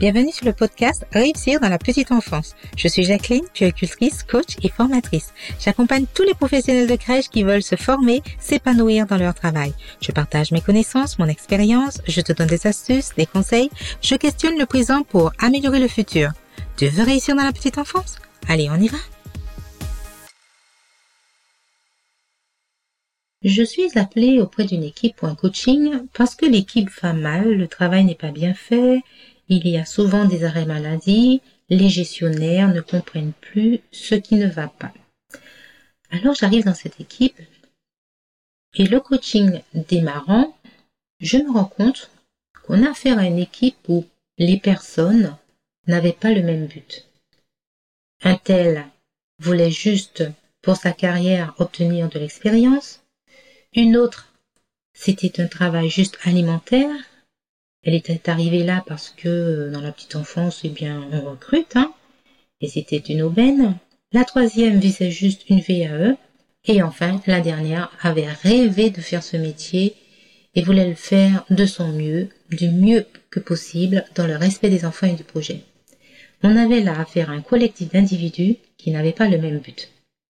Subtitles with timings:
[0.00, 2.56] Bienvenue sur le podcast Réussir dans la petite enfance.
[2.76, 5.32] Je suis Jacqueline, puéricultrice, coach et formatrice.
[5.60, 9.72] J'accompagne tous les professionnels de crèche qui veulent se former, s'épanouir dans leur travail.
[10.00, 13.70] Je partage mes connaissances, mon expérience, je te donne des astuces, des conseils,
[14.02, 16.32] je questionne le présent pour améliorer le futur.
[16.76, 18.16] Tu veux réussir dans la petite enfance?
[18.48, 18.98] Allez, on y va
[23.44, 27.68] Je suis appelée auprès d'une équipe pour un coaching parce que l'équipe va mal, le
[27.68, 29.02] travail n'est pas bien fait,
[29.48, 34.46] il y a souvent des arrêts maladie, les gestionnaires ne comprennent plus ce qui ne
[34.46, 34.92] va pas.
[36.10, 37.40] Alors j'arrive dans cette équipe
[38.74, 40.56] et le coaching démarrant,
[41.20, 42.10] je me rends compte
[42.62, 44.04] qu'on a affaire à une équipe où
[44.38, 45.36] les personnes
[45.86, 47.06] n'avaient pas le même but.
[48.22, 48.86] Un tel
[49.38, 50.24] voulait juste
[50.62, 53.04] pour sa carrière obtenir de l'expérience,
[53.74, 54.32] une autre,
[54.92, 56.94] c'était un travail juste alimentaire.
[57.84, 61.76] Elle était arrivée là parce que euh, dans la petite enfance, eh bien, on recrute,
[61.76, 61.92] hein.
[62.60, 63.76] Et c'était une aubaine.
[64.12, 66.16] La troisième visait juste une VAE.
[66.66, 69.94] Et enfin, la dernière avait rêvé de faire ce métier
[70.54, 74.86] et voulait le faire de son mieux, du mieux que possible, dans le respect des
[74.86, 75.60] enfants et du projet.
[76.42, 79.90] On avait là affaire à un collectif d'individus qui n'avaient pas le même but.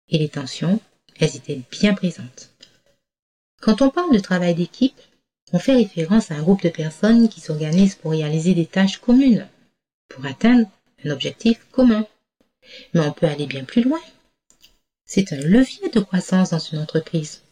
[0.08, 0.80] Et les tensions,
[1.18, 2.50] elles étaient bien présentes.
[3.60, 5.00] Quand on parle de travail d'équipe,
[5.52, 9.46] on fait référence à un groupe de personnes qui s'organisent pour réaliser des tâches communes,
[10.08, 10.68] pour atteindre
[11.04, 12.06] un objectif commun.
[12.92, 14.00] Mais on peut aller bien plus loin.
[15.04, 17.42] C'est un levier de croissance dans une entreprise.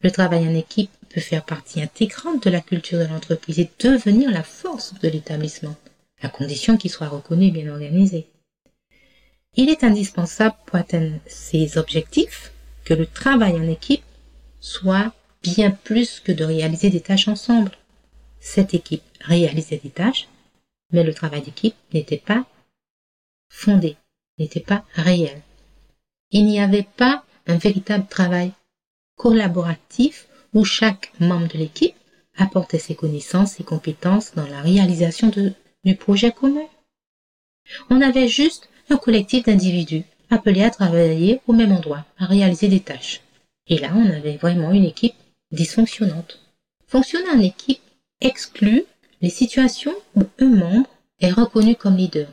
[0.00, 4.30] Le travail en équipe peut faire partie intégrante de la culture de l'entreprise et devenir
[4.30, 5.76] la force de l'établissement,
[6.20, 8.26] à condition qu'il soit reconnu et bien organisé.
[9.56, 12.52] Il est indispensable pour atteindre ces objectifs
[12.84, 14.02] que le travail en équipe
[14.60, 15.14] soit
[15.44, 17.72] bien plus que de réaliser des tâches ensemble.
[18.40, 20.26] Cette équipe réalisait des tâches,
[20.90, 22.44] mais le travail d'équipe n'était pas
[23.48, 23.96] fondé,
[24.38, 25.42] n'était pas réel.
[26.30, 28.52] Il n'y avait pas un véritable travail
[29.16, 31.94] collaboratif où chaque membre de l'équipe
[32.36, 35.30] apportait ses connaissances et compétences dans la réalisation
[35.84, 36.66] du projet commun.
[37.90, 42.80] On avait juste un collectif d'individus appelés à travailler au même endroit, à réaliser des
[42.80, 43.20] tâches.
[43.66, 45.14] Et là, on avait vraiment une équipe
[45.54, 46.40] dysfonctionnante.
[46.86, 47.80] Fonctionner en équipe
[48.20, 48.84] exclut
[49.20, 50.88] les situations où un membre
[51.20, 52.28] est reconnu comme leader.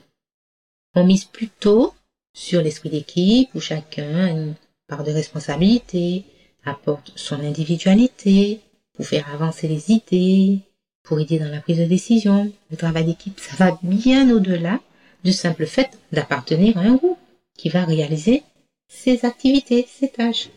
[0.95, 1.93] On mise plutôt
[2.33, 4.55] sur l'esprit d'équipe où chacun a une
[4.87, 6.25] part de responsabilité,
[6.65, 8.59] apporte son individualité
[8.93, 10.59] pour faire avancer les idées,
[11.03, 12.51] pour aider dans la prise de décision.
[12.69, 14.79] Le travail d'équipe, ça va bien au-delà
[15.23, 17.19] du simple fait d'appartenir à un groupe
[17.57, 18.43] qui va réaliser
[18.87, 20.49] ses activités, ses tâches.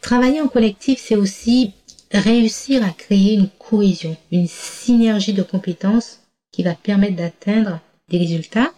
[0.00, 1.72] Travailler en collectif, c'est aussi
[2.10, 6.20] réussir à créer une cohésion, une synergie de compétences
[6.52, 8.72] qui va permettre d'atteindre des résultats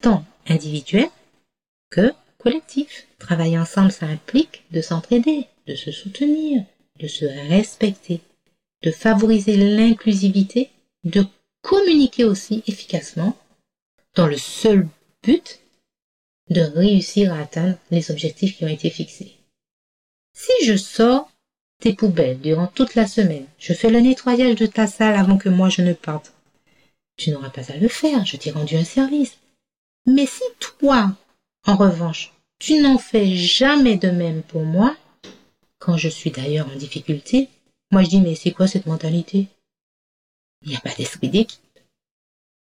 [0.00, 1.10] tant individuels
[1.90, 3.06] que collectifs.
[3.18, 6.64] Travailler ensemble, ça implique de s'entraider, de se soutenir,
[7.00, 8.20] de se respecter,
[8.82, 10.70] de favoriser l'inclusivité,
[11.04, 11.24] de
[11.62, 13.36] communiquer aussi efficacement
[14.14, 14.86] dans le seul
[15.22, 15.60] but
[16.50, 19.37] de réussir à atteindre les objectifs qui ont été fixés.
[20.40, 21.28] Si je sors
[21.80, 25.48] tes poubelles durant toute la semaine, je fais le nettoyage de ta salle avant que
[25.48, 26.32] moi je ne parte,
[27.16, 29.36] tu n'auras pas à le faire, je t'ai rendu un service.
[30.06, 31.10] Mais si toi,
[31.66, 34.96] en revanche, tu n'en fais jamais de même pour moi,
[35.80, 37.48] quand je suis d'ailleurs en difficulté,
[37.90, 39.48] moi je dis mais c'est quoi cette mentalité?
[40.62, 41.60] Il n'y a pas d'esprit d'équipe.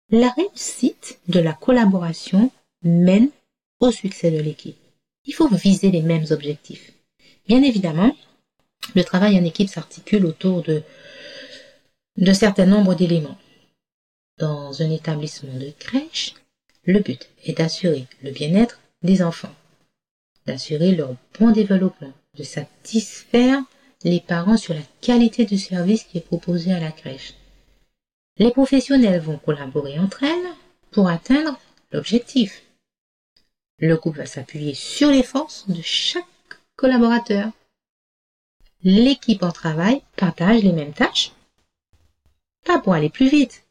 [0.10, 2.52] La réussite de la collaboration
[2.84, 3.32] mène
[3.82, 4.78] au succès de l'équipe.
[5.26, 6.95] Il faut viser les mêmes objectifs.
[7.48, 8.16] Bien évidemment,
[8.96, 10.82] le travail en équipe s'articule autour de,
[12.18, 13.38] de certain nombre d'éléments.
[14.38, 16.34] Dans un établissement de crèche,
[16.84, 19.54] le but est d'assurer le bien-être des enfants,
[20.46, 23.62] d'assurer leur bon développement, de satisfaire
[24.04, 27.34] les parents sur la qualité du service qui est proposé à la crèche.
[28.38, 30.54] Les professionnels vont collaborer entre elles
[30.92, 31.60] pour atteindre
[31.92, 32.64] l'objectif.
[33.80, 36.26] Le groupe va s'appuyer sur les forces de chaque
[36.76, 37.52] collaborateurs.
[38.84, 41.32] L'équipe en travail partage les mêmes tâches.
[42.66, 43.64] Pas pour aller plus vite,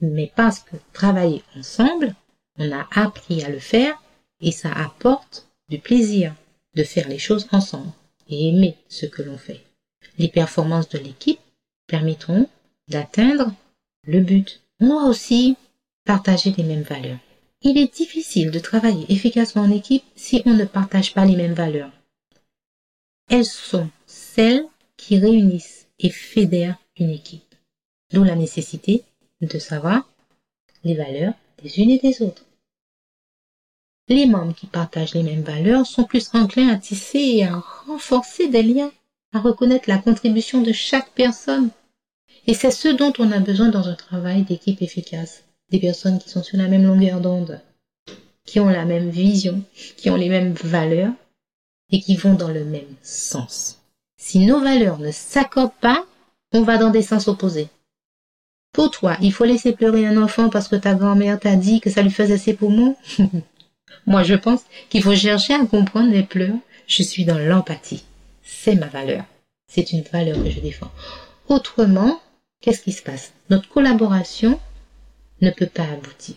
[0.00, 2.14] mais parce que travailler ensemble,
[2.58, 4.00] on a appris à le faire
[4.40, 6.34] et ça apporte du plaisir
[6.74, 7.92] de faire les choses ensemble
[8.28, 9.62] et aimer ce que l'on fait.
[10.18, 11.40] Les performances de l'équipe
[11.86, 12.48] permettront
[12.88, 13.52] d'atteindre
[14.04, 14.62] le but.
[14.80, 15.56] On doit aussi
[16.04, 17.18] partager les mêmes valeurs.
[17.62, 21.54] Il est difficile de travailler efficacement en équipe si on ne partage pas les mêmes
[21.54, 21.90] valeurs.
[23.28, 24.64] Elles sont celles
[24.96, 27.54] qui réunissent et fédèrent une équipe.
[28.12, 29.02] D'où la nécessité
[29.40, 30.08] de savoir
[30.84, 32.44] les valeurs des unes et des autres.
[34.08, 38.48] Les membres qui partagent les mêmes valeurs sont plus enclins à tisser et à renforcer
[38.48, 38.92] des liens,
[39.32, 41.70] à reconnaître la contribution de chaque personne.
[42.46, 45.42] Et c'est ce dont on a besoin dans un travail d'équipe efficace.
[45.70, 47.60] Des personnes qui sont sur la même longueur d'onde,
[48.44, 49.64] qui ont la même vision,
[49.96, 51.12] qui ont les mêmes valeurs
[51.90, 53.78] et qui vont dans le même sens.
[54.18, 56.04] Si nos valeurs ne s'accordent pas,
[56.52, 57.68] on va dans des sens opposés.
[58.72, 61.90] Pour toi, il faut laisser pleurer un enfant parce que ta grand-mère t'a dit que
[61.90, 62.96] ça lui faisait ses poumons?
[64.06, 64.60] Moi, je pense
[64.90, 66.56] qu'il faut chercher à comprendre les pleurs.
[66.86, 68.04] Je suis dans l'empathie.
[68.42, 69.24] C'est ma valeur.
[69.66, 70.92] C'est une valeur que je défends.
[71.48, 72.20] Autrement,
[72.60, 73.32] qu'est-ce qui se passe?
[73.50, 74.60] Notre collaboration
[75.40, 76.36] ne peut pas aboutir.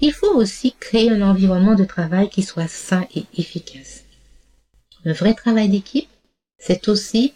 [0.00, 4.04] Il faut aussi créer un environnement de travail qui soit sain et efficace.
[5.04, 6.08] Le vrai travail d'équipe,
[6.58, 7.34] c'est aussi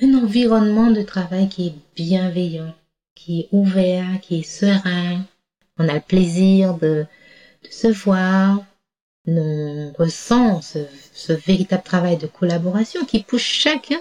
[0.00, 2.74] un environnement de travail qui est bienveillant,
[3.14, 5.24] qui est ouvert, qui est serein.
[5.78, 7.06] On a le plaisir de,
[7.70, 8.64] se voir.
[9.26, 14.00] On ressent ce, véritable travail de collaboration qui pousse chacun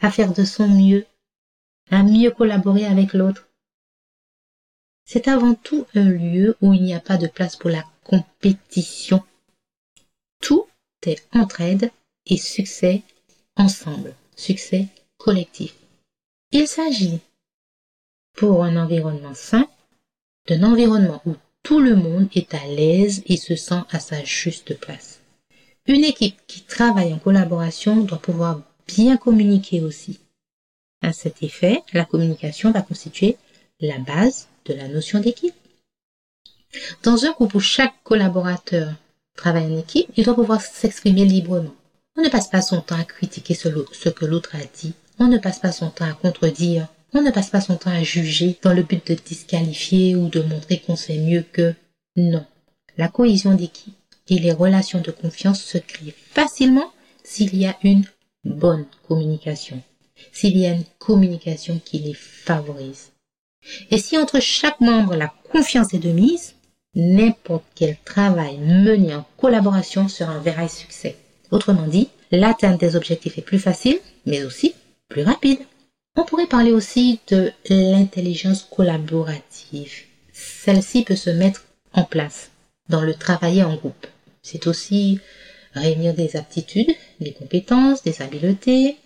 [0.00, 1.06] à faire de son mieux,
[1.90, 3.48] à mieux collaborer avec l'autre.
[5.04, 9.22] C'est avant tout un lieu où il n'y a pas de place pour la compétition.
[10.40, 10.66] Tout
[11.06, 11.90] est entraide
[12.26, 13.02] et succès
[13.56, 14.88] ensemble, succès
[15.18, 15.74] collectif.
[16.52, 17.20] Il s'agit,
[18.36, 19.68] pour un environnement sain,
[20.48, 24.78] d'un environnement où tout le monde est à l'aise et se sent à sa juste
[24.78, 25.20] place.
[25.86, 30.20] Une équipe qui travaille en collaboration doit pouvoir bien communiquer aussi.
[31.02, 33.36] À cet effet, la communication va constituer
[33.80, 35.54] la base de la notion d'équipe.
[37.02, 38.94] Dans un groupe où chaque collaborateur
[39.36, 41.74] travaille en équipe, il doit pouvoir s'exprimer librement.
[42.16, 44.94] On ne passe pas son temps à critiquer ce que l'autre a dit.
[45.18, 46.88] On ne passe pas son temps à contredire.
[47.14, 50.40] On ne passe pas son temps à juger dans le but de disqualifier ou de
[50.40, 51.74] montrer qu'on sait mieux que
[52.16, 52.44] non.
[52.96, 53.94] La cohésion d'équipe
[54.28, 56.90] et les relations de confiance se créent facilement
[57.24, 58.04] s'il y a une
[58.44, 59.82] bonne communication,
[60.32, 63.11] s'il y a une communication qui les favorise.
[63.90, 66.54] Et si entre chaque membre la confiance est de mise,
[66.94, 71.16] n'importe quel travail mené en collaboration sera un vrai succès.
[71.50, 74.74] Autrement dit, l'atteinte des objectifs est plus facile, mais aussi
[75.08, 75.60] plus rapide.
[76.16, 79.92] On pourrait parler aussi de l'intelligence collaborative.
[80.32, 82.50] Celle-ci peut se mettre en place
[82.88, 84.06] dans le travailler en groupe.
[84.42, 85.20] C'est aussi
[85.74, 88.96] réunir des aptitudes, des compétences, des habiletés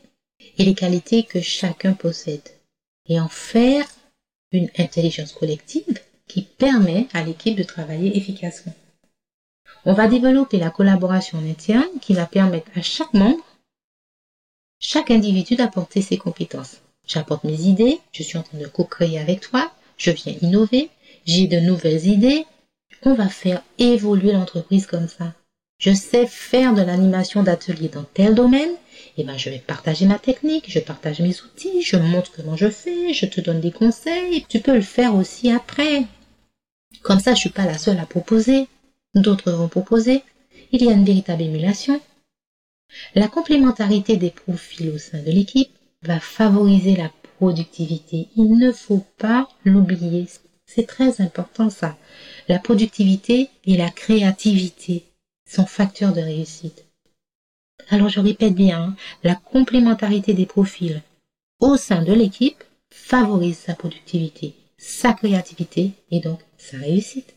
[0.58, 2.48] et les qualités que chacun possède
[3.08, 3.86] et en faire
[4.52, 5.98] une intelligence collective
[6.28, 8.74] qui permet à l'équipe de travailler efficacement.
[9.84, 13.44] On va développer la collaboration interne qui va permettre à chaque membre,
[14.80, 16.80] chaque individu d'apporter ses compétences.
[17.06, 20.90] J'apporte mes idées, je suis en train de co-créer avec toi, je viens innover,
[21.24, 22.44] j'ai de nouvelles idées,
[23.02, 25.32] on va faire évoluer l'entreprise comme ça.
[25.78, 28.70] Je sais faire de l'animation d'atelier dans tel domaine,
[29.18, 32.56] et eh ben je vais partager ma technique, je partage mes outils, je montre comment
[32.56, 36.04] je fais, je te donne des conseils, tu peux le faire aussi après.
[37.02, 38.68] Comme ça, je suis pas la seule à proposer,
[39.14, 40.22] d'autres vont proposer.
[40.72, 42.00] Il y a une véritable émulation.
[43.14, 45.70] La complémentarité des profils au sein de l'équipe
[46.02, 48.28] va favoriser la productivité.
[48.36, 50.26] Il ne faut pas l'oublier.
[50.64, 51.96] C'est très important ça.
[52.48, 55.04] La productivité et la créativité
[55.46, 56.84] sont facteurs de réussite.
[57.88, 61.02] Alors je répète bien, la complémentarité des profils
[61.60, 67.34] au sein de l'équipe favorise sa productivité, sa créativité et donc sa réussite.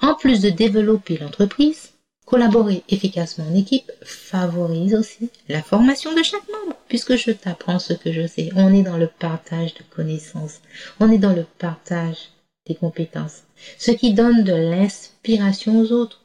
[0.00, 6.48] En plus de développer l'entreprise, Collaborer efficacement en équipe favorise aussi la formation de chaque
[6.48, 8.48] membre, puisque je t'apprends ce que je sais.
[8.56, 10.60] On est dans le partage de connaissances,
[11.00, 12.30] on est dans le partage
[12.66, 13.42] des compétences,
[13.78, 16.23] ce qui donne de l'inspiration aux autres.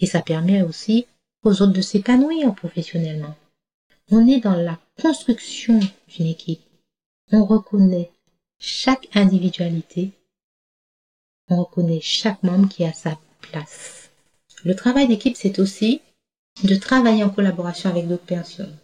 [0.00, 1.06] Et ça permet aussi
[1.44, 3.34] aux autres de s'épanouir professionnellement.
[4.10, 5.78] On est dans la construction
[6.08, 6.62] d'une équipe.
[7.32, 8.10] On reconnaît
[8.58, 10.10] chaque individualité.
[11.48, 14.10] On reconnaît chaque membre qui a sa place.
[14.64, 16.00] Le travail d'équipe, c'est aussi
[16.64, 18.76] de travailler en collaboration avec d'autres personnes.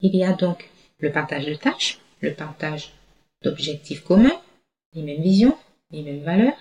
[0.00, 2.92] Il y a donc le partage de tâches, le partage
[3.42, 4.40] d'objectifs communs,
[4.94, 5.56] les mêmes visions,
[5.90, 6.56] les mêmes valeurs.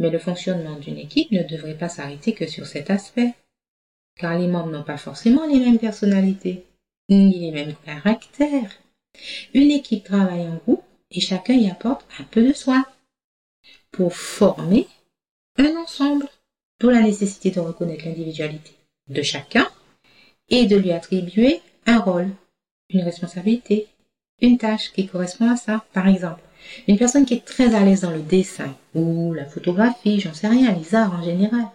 [0.00, 3.34] Mais le fonctionnement d'une équipe ne devrait pas s'arrêter que sur cet aspect,
[4.16, 6.64] car les membres n'ont pas forcément les mêmes personnalités,
[7.08, 8.72] ni les mêmes caractères.
[9.54, 12.84] Une équipe travaille en groupe et chacun y apporte un peu de soi
[13.92, 14.88] pour former
[15.58, 16.26] un ensemble.
[16.80, 18.72] D'où la nécessité de reconnaître l'individualité
[19.08, 19.68] de chacun
[20.48, 22.30] et de lui attribuer un rôle,
[22.88, 23.86] une responsabilité,
[24.40, 25.84] une tâche qui correspond à ça.
[25.92, 26.40] Par exemple,
[26.88, 30.48] Une personne qui est très à l'aise dans le dessin ou la photographie, j'en sais
[30.48, 31.66] rien, les arts en général,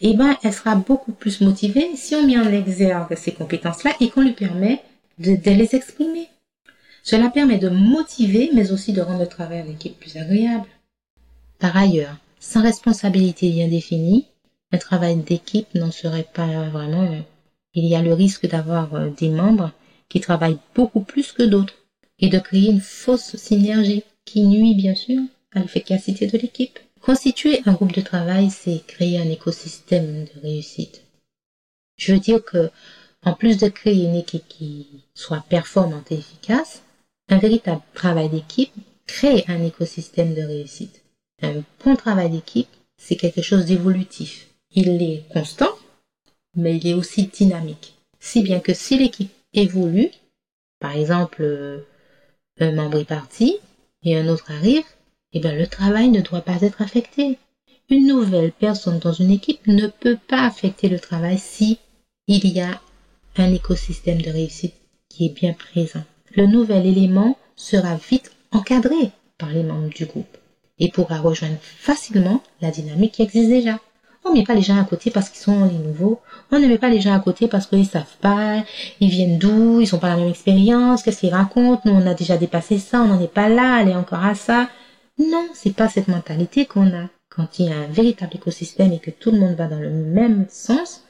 [0.00, 4.10] eh ben, elle sera beaucoup plus motivée si on met en exergue ces compétences-là et
[4.10, 4.82] qu'on lui permet
[5.18, 6.28] de, les exprimer.
[7.02, 10.66] Cela permet de motiver, mais aussi de rendre le travail en équipe plus agréable.
[11.58, 14.26] Par ailleurs, sans responsabilité bien définie,
[14.72, 17.08] un travail d'équipe n'en serait pas vraiment.
[17.74, 19.70] Il y a le risque d'avoir euh, des membres
[20.08, 21.74] qui travaillent beaucoup plus que d'autres
[22.18, 25.22] et de créer une fausse synergie qui nuit bien sûr
[25.54, 26.78] à l'efficacité de l'équipe.
[27.00, 31.02] Constituer un groupe de travail, c'est créer un écosystème de réussite.
[31.96, 32.70] Je veux dire que,
[33.24, 36.82] en plus de créer une équipe qui soit performante et efficace,
[37.28, 38.72] un véritable travail d'équipe
[39.06, 41.02] crée un écosystème de réussite.
[41.42, 42.68] Un bon travail d'équipe,
[42.98, 44.48] c'est quelque chose d'évolutif.
[44.72, 45.72] Il est constant,
[46.54, 47.94] mais il est aussi dynamique.
[48.18, 50.10] Si bien que si l'équipe évolue,
[50.80, 51.80] par exemple, euh,
[52.58, 53.58] un membre est parti
[54.06, 54.84] et un autre arrive,
[55.32, 57.38] eh bien le travail ne doit pas être affecté.
[57.90, 61.78] Une nouvelle personne dans une équipe ne peut pas affecter le travail si
[62.26, 62.80] il y a
[63.36, 64.74] un écosystème de réussite
[65.08, 66.04] qui est bien présent.
[66.34, 70.38] Le nouvel élément sera vite encadré par les membres du groupe
[70.78, 73.80] et pourra rejoindre facilement la dynamique qui existe déjà.
[74.28, 76.20] On met pas les gens à côté parce qu'ils sont les nouveaux.
[76.50, 78.64] On ne met pas les gens à côté parce qu'ils savent pas,
[79.00, 82.14] ils viennent d'où, ils sont pas la même expérience, qu'est-ce qu'ils racontent, nous on a
[82.14, 84.68] déjà dépassé ça, on n'en est pas là, elle est encore à ça.
[85.18, 87.08] Non, c'est pas cette mentalité qu'on a.
[87.28, 89.90] Quand il y a un véritable écosystème et que tout le monde va dans le
[89.90, 91.04] même sens,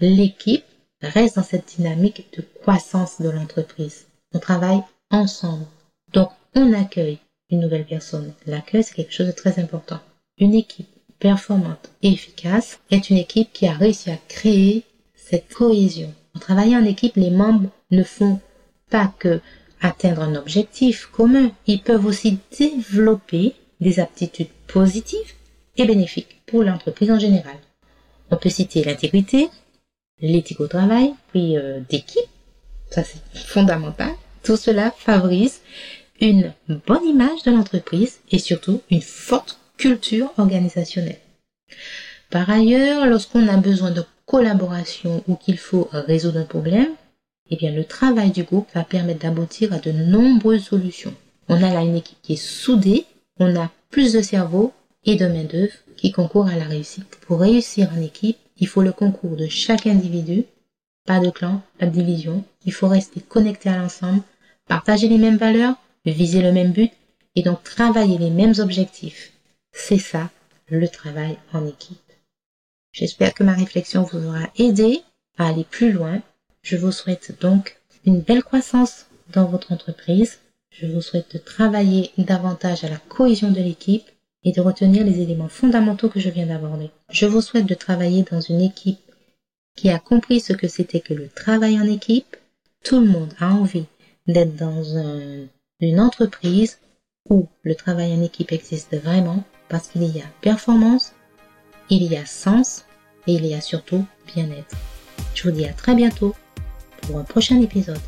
[0.00, 0.64] l'équipe
[1.00, 4.06] reste dans cette dynamique de croissance de l'entreprise.
[4.34, 5.66] On travaille ensemble.
[6.12, 7.18] Donc, on accueille
[7.50, 8.32] une nouvelle personne.
[8.46, 10.00] L'accueil, c'est quelque chose de très important.
[10.38, 14.84] Une équipe performante et efficace est une équipe qui a réussi à créer
[15.16, 16.12] cette cohésion.
[16.34, 18.40] En travaillant en équipe, les membres ne font
[18.90, 19.40] pas que
[19.80, 25.34] atteindre un objectif commun, ils peuvent aussi développer des aptitudes positives
[25.76, 27.56] et bénéfiques pour l'entreprise en général.
[28.30, 29.48] On peut citer l'intégrité,
[30.20, 32.28] l'éthique au travail, puis euh, d'équipe,
[32.90, 34.12] ça c'est fondamental.
[34.42, 35.60] Tout cela favorise
[36.20, 36.52] une
[36.86, 41.20] bonne image de l'entreprise et surtout une forte culture organisationnelle.
[42.30, 46.90] Par ailleurs, lorsqu'on a besoin de collaboration ou qu'il faut résoudre un problème,
[47.50, 51.14] eh bien, le travail du groupe va permettre d'aboutir à de nombreuses solutions.
[51.48, 53.06] On a là une équipe qui est soudée,
[53.38, 54.74] on a plus de cerveau
[55.06, 57.16] et de main-d'œuvre qui concourent à la réussite.
[57.26, 60.44] Pour réussir en équipe, il faut le concours de chaque individu,
[61.06, 62.44] pas de clan, pas de division.
[62.66, 64.20] Il faut rester connecté à l'ensemble,
[64.66, 66.92] partager les mêmes valeurs, viser le même but
[67.36, 69.32] et donc travailler les mêmes objectifs.
[69.72, 70.30] C'est ça,
[70.68, 72.12] le travail en équipe.
[72.92, 75.02] J'espère que ma réflexion vous aura aidé
[75.36, 76.20] à aller plus loin.
[76.62, 80.38] Je vous souhaite donc une belle croissance dans votre entreprise.
[80.70, 84.08] Je vous souhaite de travailler davantage à la cohésion de l'équipe
[84.44, 86.90] et de retenir les éléments fondamentaux que je viens d'aborder.
[87.10, 88.98] Je vous souhaite de travailler dans une équipe
[89.76, 92.36] qui a compris ce que c'était que le travail en équipe.
[92.84, 93.86] Tout le monde a envie
[94.26, 94.82] d'être dans
[95.80, 96.78] une entreprise
[97.28, 101.12] où le travail en équipe existe vraiment parce qu'il y a performance,
[101.90, 102.84] il y a sens
[103.26, 104.76] et il y a surtout bien-être.
[105.34, 106.34] Je vous dis à très bientôt
[107.02, 108.00] pour un prochain épisode.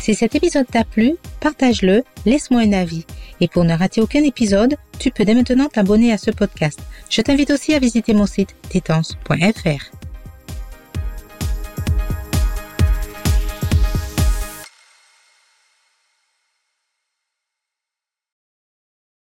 [0.00, 3.06] Si cet épisode t'a plu, partage-le, laisse-moi un avis.
[3.40, 6.78] Et pour ne rater aucun épisode, tu peux dès maintenant t'abonner à ce podcast.
[7.08, 10.03] Je t'invite aussi à visiter mon site titans.fr.